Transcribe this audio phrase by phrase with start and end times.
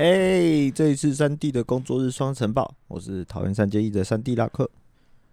[0.00, 4.70] 哎，这一次三 D 的工作日双晨报，我是桃园三结义的三 D 拉克。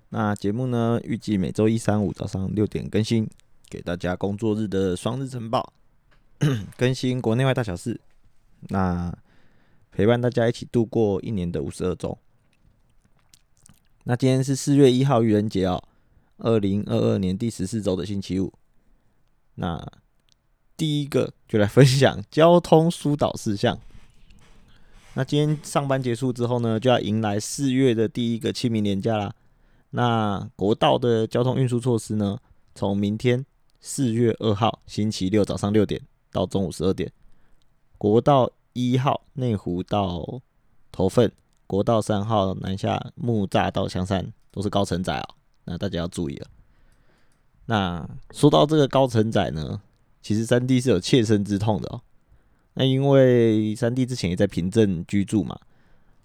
[0.10, 3.30] 那节目呢，预计每周一、三、五早上六点更新，
[3.70, 5.72] 给大家工作日的双日晨报，
[6.76, 8.02] 更新国内外大小事。
[8.68, 9.18] 那
[9.90, 12.18] 陪伴大家一起度过一年的五十二周。
[14.04, 15.82] 那今天是四月一号愚人节哦，
[16.40, 18.52] 二零二二年第十四周的星期五。
[19.56, 19.82] 那
[20.76, 23.80] 第一个就来分享交通疏导事项。
[25.18, 29.34] 那今天上班结束之后呢，就要迎来四月的第一个清明年假啦。
[29.90, 32.38] 那国道的交通运输措施呢，
[32.76, 33.44] 从明天
[33.80, 36.00] 四月二号星期六早上六点
[36.32, 37.12] 到中午十二点，
[37.98, 40.40] 国道一号内湖到
[40.92, 41.32] 头份，
[41.66, 45.28] 国道三号南下木栅到香山都是高承载啊，
[45.66, 46.48] 那大家要注意了。
[47.66, 49.82] 那说到这个高承载呢，
[50.22, 52.02] 其实三 D 是有切身之痛的哦。
[52.80, 55.60] 那因为三弟之前也在平镇居住嘛，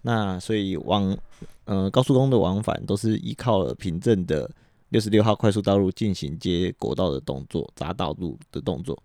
[0.03, 1.17] 那所以往
[1.65, 4.51] 呃高速公路的往返都是依靠了平镇的
[4.91, 9.03] 六十六号快速道路进行接国道的动作，匝道路的动作。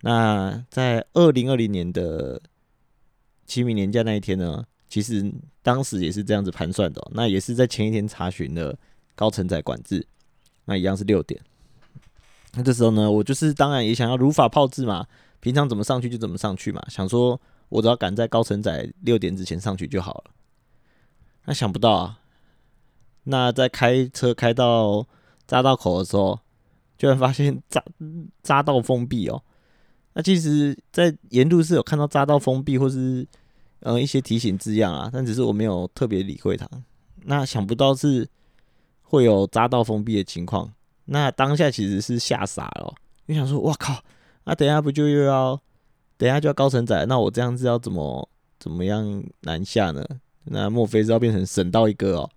[0.00, 2.42] 那在二零二零年的
[3.46, 8.76] 清明年假那一天呢，其实当时也是这样子盘算的，那也是在前一天查询了
[9.14, 10.04] 高承载管制，
[10.64, 11.40] 那一样是六点。
[12.54, 15.06] 那这时候呢，我就是当然也想要如法炮制嘛。
[15.44, 20.30] 平常怎么上去就怎么上去嘛，想说我只要赶在高承载六点之前上去就好了。
[21.44, 22.18] 那想不到啊，
[23.24, 25.06] 那在开车开到
[25.46, 26.40] 匝道口的时候，
[26.96, 27.82] 居然发现匝
[28.42, 29.42] 匝道封闭哦。
[30.16, 33.28] 那其实，在沿路是有看到匝道封闭或是
[33.80, 36.66] 呃一些提醒字样啊，但只是我没有特别理会它。
[37.24, 38.26] 那想不到是
[39.02, 40.72] 会有匝道封闭的情况，
[41.04, 42.94] 那当下其实是吓傻了，
[43.26, 44.02] 因为想说，哇靠！
[44.44, 45.60] 那等下不就又要，
[46.16, 48.28] 等下就要高承载，那我这样子要怎么
[48.58, 50.04] 怎么样南下呢？
[50.44, 52.30] 那莫非是要变成省道一个哦？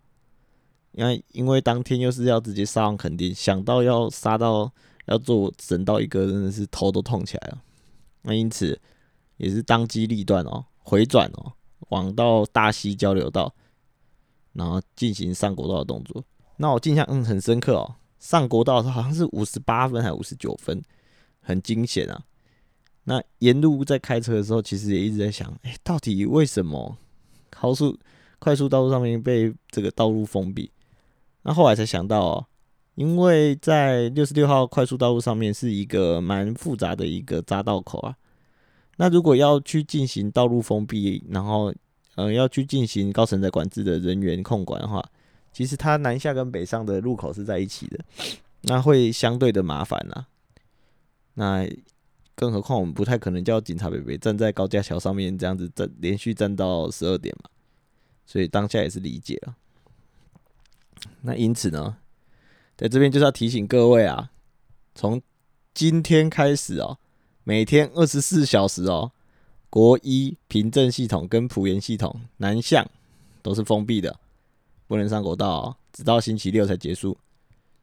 [0.93, 4.71] 因为因为当天又是要直接杀往垦丁，想到要杀到
[5.05, 7.61] 要做省道一个，真的是头都痛起来了。
[8.21, 8.79] 那因此
[9.35, 11.51] 也是当机立断哦，回转哦，
[11.89, 13.53] 往到大溪交流道，
[14.53, 16.23] 然后进行上国道的动作。
[16.55, 20.81] 那我印象嗯很深刻哦，上国道的时候好像是五十八分还是五十九分。
[21.47, 22.21] 很惊险啊！
[23.05, 26.97] 那沿路在开车的时候，其实也一直在想，哎，到底为什么
[27.49, 27.97] 高速
[28.37, 30.69] 快速道路上面被这个道路封闭？
[31.43, 32.45] 那后来才想到哦，
[32.95, 38.17] 因为在六十六号快速道路上面是一个蛮复杂的一个匝道口啊。
[38.97, 41.73] 那如果要去进行道路封闭，然后
[42.15, 45.01] 呃要去进行高承载管制的人员控管的话，
[45.53, 47.99] 其实它南下跟北上的路口是在一起的，
[48.63, 50.27] 那会相对的麻烦啊。
[51.39, 51.69] 那
[52.33, 57.49] 更何况我们不太可能叫警察北北站在高架桥上面这样子站连续站到十二点嘛，
[58.25, 59.55] 所以当下也是理解了。
[61.21, 61.97] 那因此呢，
[62.75, 64.31] 在这边就是要提醒各位啊，
[64.95, 65.21] 从
[65.75, 66.97] 今天开始哦，
[67.43, 69.11] 每天二十四小时哦，
[69.69, 72.83] 国一凭证系统跟普盐系统南向
[73.43, 74.19] 都是封闭的，
[74.87, 77.15] 不能上国道哦，直到星期六才结束。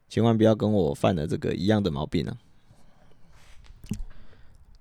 [0.09, 2.37] 千万不要跟我犯了这个一样的毛病啊！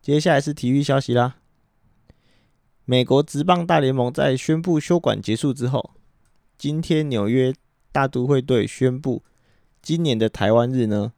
[0.03, 1.37] 接下来是体育消息啦。
[2.83, 5.91] 美国职棒大联盟在宣布休馆结束之后，
[6.57, 7.55] 今天纽约
[7.93, 9.23] 大都会队宣布，
[9.81, 11.13] 今年的台湾日呢，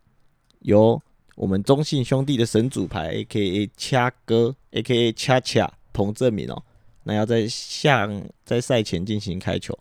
[0.59, 1.01] 由
[1.33, 3.71] 我们中信兄弟的神主牌 A.K.A.
[3.75, 5.11] 掐哥 A.K.A.
[5.13, 6.63] 恰恰彭正明哦，
[7.05, 9.75] 那要在向在赛前进行开球。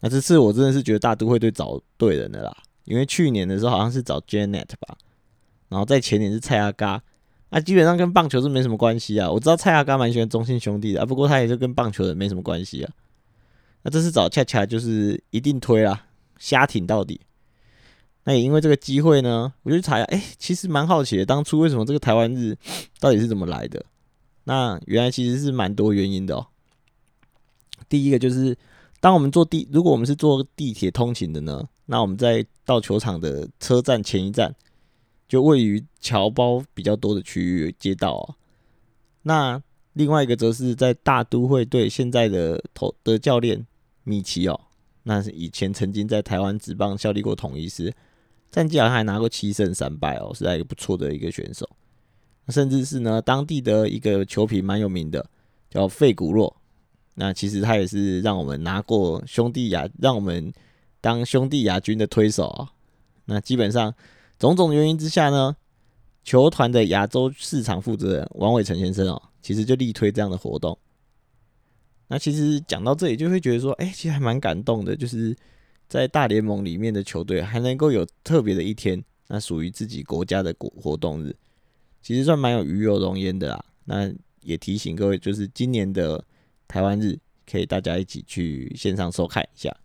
[0.00, 4.98] 那这次我真的是觉得大都会队找对人了啦，因为去年的时候好像是找 Janet 吧，
[5.68, 7.00] 然后在前年是蔡阿嘎。
[7.50, 9.30] 那基本上跟棒球是没什么关系啊。
[9.30, 12.92] 我知道蔡阿刚蛮喜欢中信兄弟的啊，不过他也就跟棒球的没什么关系啊。
[13.82, 16.06] 那这次找恰恰就是一定推啦，
[16.38, 17.20] 瞎挺到底。
[18.22, 22.56] 那也因为这个机会呢，我就查一下，哎，其实蛮好奇的，当初为什么这个台湾日
[23.00, 23.84] 到底是怎么来的？
[24.44, 26.46] 那原来其实是蛮多原因的哦。
[27.88, 28.56] 第一个就是，
[29.00, 34.54] 当我们坐地，如果我们是坐地铁通勤的呢，那我们在到球场的车站前一站。
[35.30, 38.34] 就位于侨胞比较多的区域街道啊，
[39.22, 39.62] 那
[39.92, 43.64] 另外一个则是在大都会队现在的头的教练
[44.02, 44.60] 米奇哦，
[45.04, 47.94] 那是以前曾经在台湾职棒效力过统一师，
[48.50, 51.64] 战绩好像还拿过七胜三败哦，是在一个不错的一个选手，
[52.48, 55.24] 甚至是呢当地的一个球评蛮有名的，
[55.70, 56.60] 叫费古洛，
[57.14, 60.52] 那其实他也是让我们拿过兄弟亚，让我们
[61.00, 62.72] 当兄弟亚军的推手啊，
[63.26, 63.94] 那基本上。
[64.40, 65.54] 种种原因之下呢，
[66.24, 70.76] 球团的亚洲市场负责人王伟成先生哦，其实就力推这样的活动。
[72.08, 75.36] 那其实讲到这里，就会觉得说，哎，其实还蛮感动的，就是
[75.88, 81.36] 在大联盟里面的球队还能够有特别的一天，那属于自己国家的国活动日，
[82.02, 83.64] 其实算蛮有鱼有龙焉的啦。
[83.84, 84.10] 那
[84.40, 86.24] 也提醒各位，就是今年的
[86.66, 89.76] 台湾日，可以大家一起去线上收看一下。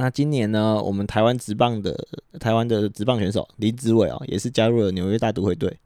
[0.00, 2.08] 那今年呢，我们台湾职棒的
[2.38, 5.78] 台湾的职棒选手林子伟啊，也是加入了纽约大都会队。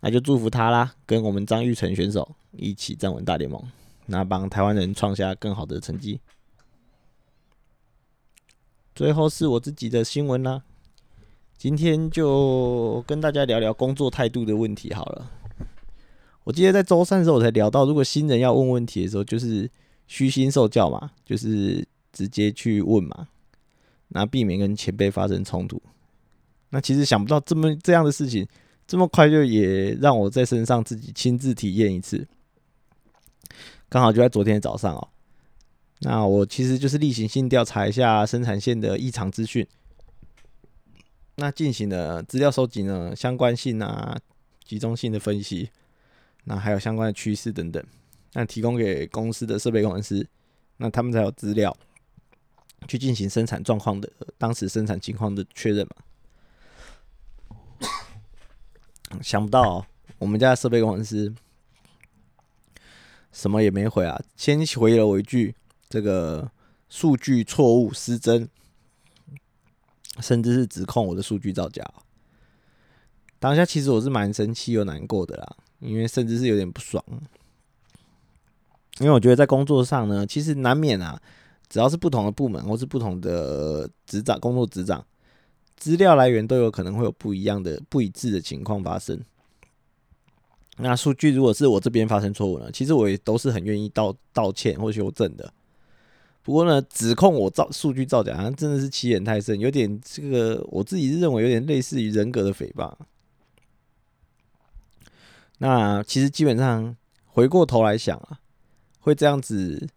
[0.00, 3.62] 那就祝福他啦，跟我们张玉成选手一起站稳大联盟，
[4.06, 6.18] 那帮台湾人创下更好的成绩。
[8.94, 10.62] 最后是我自己的新闻啦，
[11.56, 15.30] 今天就跟大家聊聊工作态度的问题好了。
[16.44, 19.70] 我记得在周三的时候我才聊到，如果新人要问问题的时候，就是
[20.08, 23.28] 虚心受教嘛，就是直接去问嘛，
[24.12, 25.80] 那避免跟前辈发生冲突。
[26.70, 28.46] 那其实想不到这么这样的事情。
[28.84, 32.26] 这么快就也让我在身上自己亲自体验一次，
[33.88, 35.08] 刚好就在昨天早上哦。
[36.00, 39.66] 那我其实就是例行性调查一下生产线的异常资讯，
[41.36, 44.18] 那进行了资料收集呢，相关性啊、
[44.64, 45.70] 集中性的分析，
[46.44, 47.82] 那还有相关的趋势等等，
[48.34, 50.26] 那提供给公司的设备工程师，
[50.78, 51.74] 那他们才有资料
[52.86, 57.88] 去进行生产状况的当时生产情况的确认嘛。
[59.22, 59.84] 想不到，
[60.18, 61.32] 我们家的设备工程师
[63.32, 65.54] 什么也没回啊，先回了我一句
[65.88, 66.50] ：“这个
[66.88, 68.48] 数据错误失真，
[70.20, 71.84] 甚至是指控我的数据造假。”
[73.38, 77.04] 当下其实我是蛮生气又难过的啦，因为甚至是有点不爽，
[78.98, 81.20] 因为我觉得在工作上呢，其实难免啊，
[81.72, 85.02] 只要是不同的部门或是不同的执掌工作执掌。
[85.74, 89.18] 资料来源都有可能会有不一样的、不一致的情况发生。
[90.76, 92.70] 那数据如果是我这边发生错误呢？
[92.70, 95.50] 其实我也都是很愿意道道歉或修正的。
[96.42, 102.92] 不过呢，指控我造数据造假，好像真的是欺人太甚，有点这个我自己是认为有点类似于人格的诽谤。
[105.56, 108.40] 那其实基本上回过头来想啊，
[109.00, 109.88] 会这样子，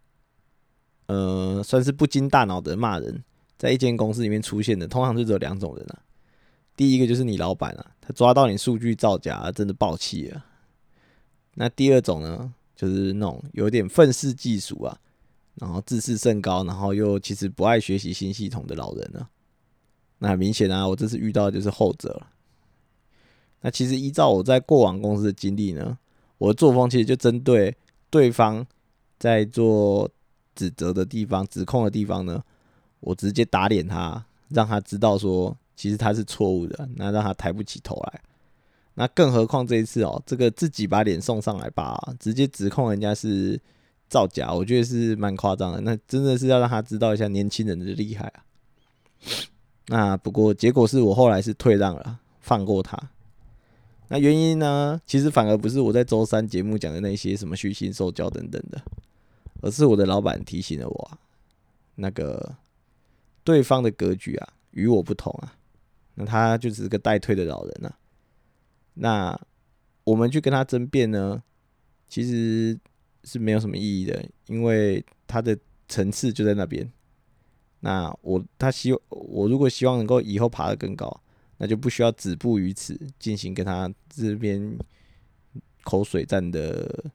[1.06, 3.22] 呃，算是不经大脑的骂人。
[3.58, 5.98] 在一间公司里面出现的，通常就只有两种人啊。
[6.76, 10.44] 第一个就是你老板啊，他抓到你数据造假，真的爆气了。
[11.54, 14.98] 那第二种呢，就是那种有点愤世嫉俗啊，
[15.54, 19.26] 然后自视甚高，然后又其实不爱学习新系统的老人呢。
[20.18, 22.26] 那很明显啊，我这次遇到的就是后者。
[23.62, 25.96] 那其实依照我在过往公司的经历呢，
[26.36, 27.74] 我的作风其实就针对
[28.10, 28.66] 对方
[29.18, 30.10] 在做
[30.56, 32.42] 指责的地方、指控的地方呢。
[33.00, 38.20] 我直接打脸他，让他知道说其实他是错误的，那让他抬不起头来。
[38.94, 43.60] 那更何况这一次哦，这个自己把脸送上来吧，直接指控人家是
[44.08, 45.80] 造假，我觉得是蛮夸张的。
[45.82, 48.40] 那真的是要让他知道一下年轻人的厉害啊。
[49.88, 52.98] 那不过结果是我后来是退让了，放过他。
[54.08, 58.80] 那原因呢，其实反而不是我在周三节目讲的那些什么虚心受教等等的，
[59.62, 61.18] 而是我的老板提醒了我，
[61.94, 62.56] 那个。
[63.44, 65.56] 对方的格局啊，与我不同啊，
[66.16, 67.96] 那他就只是个待退的老人了。
[68.94, 69.40] 那
[70.02, 71.40] 我们去跟他争辩呢，
[72.08, 72.76] 其实
[73.22, 76.90] 是没有什么意义的，因为他的层次就在那边。
[77.78, 81.20] 那我他希我如果希望能够以后爬得更高，
[81.58, 84.76] 那就不需要止步于此，进行跟他这边
[85.84, 87.12] 口水战的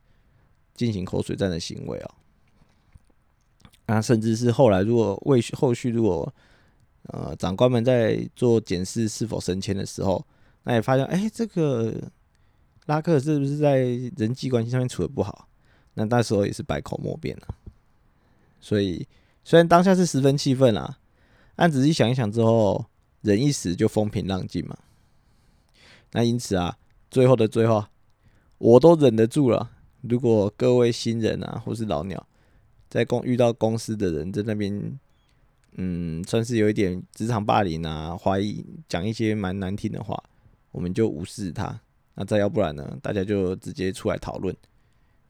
[0.73, 2.15] 进行口水战的行为啊。
[3.93, 6.33] 那甚至是后来，如果为后续如果
[7.07, 10.25] 呃长官们在做检视是否升迁的时候，
[10.63, 11.93] 那也发现，哎，这个
[12.85, 13.79] 拉克是不是在
[14.15, 15.45] 人际关系上面处的不好？
[15.95, 17.47] 那那时候也是百口莫辩了。
[18.61, 19.05] 所以
[19.43, 20.97] 虽然当下是十分气愤啊，
[21.57, 22.85] 但仔细想一想之后，
[23.19, 24.77] 忍一时就风平浪静嘛。
[26.13, 26.77] 那因此啊，
[27.09, 27.83] 最后的最后，
[28.57, 29.69] 我都忍得住了。
[29.99, 32.25] 如果各位新人啊，或是老鸟，
[32.91, 34.99] 在公遇到公司的人在那边，
[35.75, 40.21] 嗯，算是有一点职场霸凌啊，怀疑讲一些蛮难听的话，
[40.73, 41.79] 我们就无视他。
[42.15, 44.53] 那再要不然呢，大家就直接出来讨论，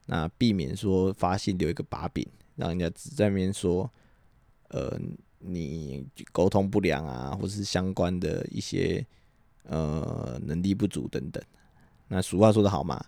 [0.06, 2.26] 那避免说发信留一个把柄，
[2.56, 3.88] 让人家只在那边说，
[4.70, 5.00] 呃，
[5.38, 9.06] 你沟通不良啊，或是相关的一些
[9.68, 11.40] 呃能力不足等等。
[12.08, 13.00] 那俗话说得好嘛，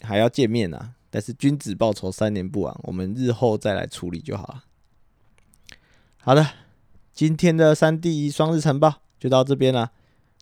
[0.00, 0.94] 还要见面啊。
[1.10, 4.64] 但是君子报仇三年不晚，我们日后再来处理就好了。
[6.20, 6.46] 好的，
[7.12, 9.92] 今天的三 D 双日晨报就到这边了。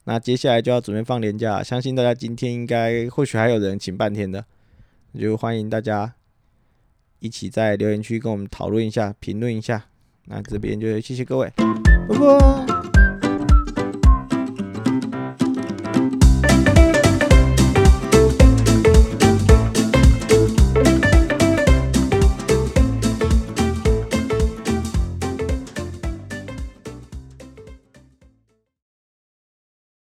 [0.04, 4.44] 那接下来就要准备放年假，相信大家今天应该或许还有人请半天的，
[5.18, 6.14] 就欢迎大家
[7.18, 9.86] 一起在留言区跟我们讨论一下、评论一下。
[10.26, 12.95] 那这边就谢谢各位，拜拜。